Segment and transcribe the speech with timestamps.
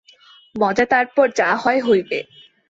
[0.55, 2.19] মজা তারপর যা হয় হইবে।